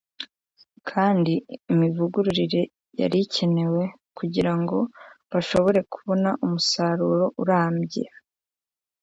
[0.89, 1.33] kandi
[1.71, 2.61] imivugururire
[2.99, 3.83] yari ikenewe
[4.17, 4.77] kugira ngo
[5.31, 8.03] bashobore kubona umusaruro urambye